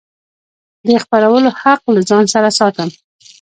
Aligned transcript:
د 0.87 0.89
خپرولو 1.03 1.49
حق 1.61 1.81
له 1.95 2.01
ځان 2.09 2.25
سره 2.33 2.49
ساتم. 2.59 2.89